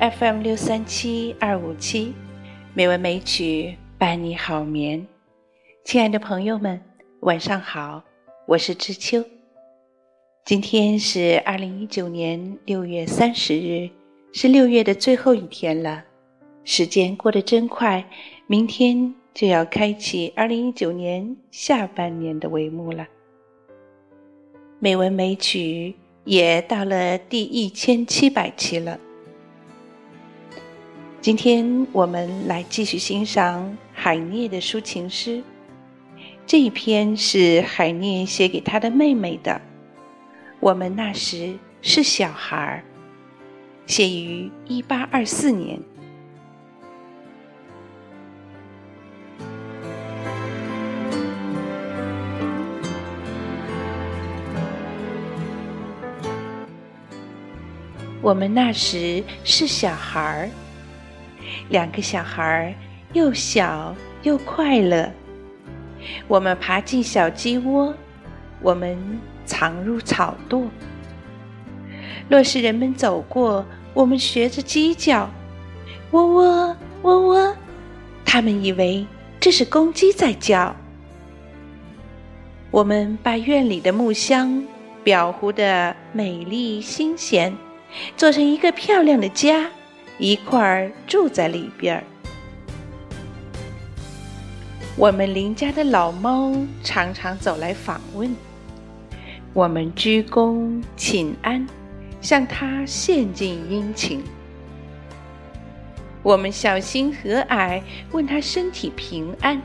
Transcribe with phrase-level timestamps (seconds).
[0.00, 2.14] FM 六三七二五七，
[2.72, 5.06] 美文美曲伴你好眠。
[5.84, 6.80] 亲爱的朋友们，
[7.20, 8.02] 晚上好，
[8.46, 9.22] 我是知秋。
[10.42, 13.90] 今天是二零一九年六月三十日，
[14.32, 16.02] 是六月的最后一天了。
[16.64, 18.02] 时间过得真快，
[18.46, 23.06] 明天就要开启二零一九年下半年的帷幕了。
[24.78, 28.98] 美文美曲也到了第一千七百期了。
[31.22, 35.42] 今天我们来继续欣赏海涅的抒情诗。
[36.46, 39.60] 这一篇是海涅写给他的妹妹的。
[40.60, 42.82] 我们那时是小孩儿，
[43.84, 45.78] 写于一八二四年。
[58.22, 60.50] 我们那时是小孩儿，
[61.68, 62.74] 两个小孩儿
[63.12, 65.10] 又小又快乐。
[66.26, 67.94] 我们爬进小鸡窝，
[68.60, 68.96] 我们
[69.44, 70.68] 藏入草垛。
[72.28, 75.28] 若是人们走过，我们学着鸡叫，
[76.10, 77.56] 喔喔喔喔，
[78.24, 79.06] 他们以为
[79.38, 80.74] 这是公鸡在叫。
[82.70, 84.62] 我们把院里的木箱
[85.04, 87.54] 裱糊的美丽新鲜。
[88.16, 89.68] 做成一个漂亮的家，
[90.20, 92.04] 一块儿住在里边儿。
[94.94, 96.54] 我们邻家的老猫
[96.84, 98.36] 常常走来访问，
[99.54, 101.66] 我们鞠躬请安，
[102.20, 104.22] 向它献尽殷勤。
[106.22, 107.80] 我们小心和蔼，
[108.12, 109.58] 问它身体平安。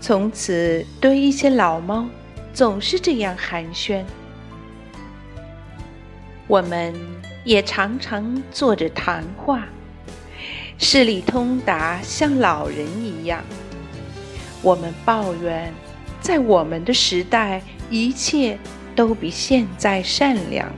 [0.00, 2.06] 从此，对一些老猫，
[2.52, 4.04] 总是这样寒暄。
[6.46, 6.94] 我们。
[7.44, 9.66] 也常常坐着谈话，
[10.78, 13.44] 事理通达，像老人一样。
[14.62, 15.70] 我们抱怨，
[16.22, 17.60] 在我们的时代，
[17.90, 18.58] 一切
[18.96, 20.72] 都比现在善良。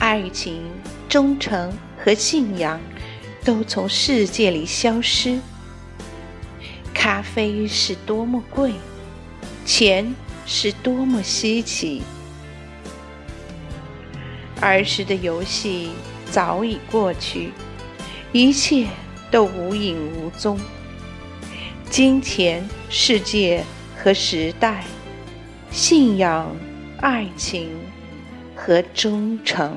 [0.00, 0.64] 爱情、
[1.08, 2.80] 忠诚和信仰
[3.44, 5.38] 都从世界里消失。
[6.92, 8.72] 咖啡是多么贵，
[9.64, 10.12] 钱
[10.44, 12.02] 是多么稀奇。
[14.60, 15.90] 儿时的游戏
[16.30, 17.52] 早已过去，
[18.32, 18.86] 一切
[19.30, 20.58] 都无影无踪。
[21.88, 23.64] 金钱、世界
[23.96, 24.84] 和时代，
[25.70, 26.54] 信仰、
[27.00, 27.70] 爱情
[28.54, 29.76] 和忠诚。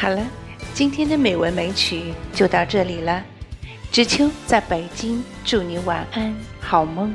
[0.00, 0.26] 好了，
[0.72, 3.22] 今天的美文美曲就到这里了。
[3.92, 7.14] 知秋在北京，祝你晚安，好梦。